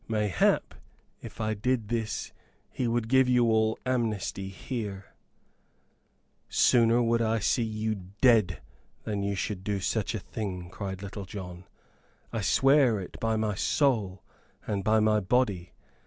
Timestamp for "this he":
1.89-2.87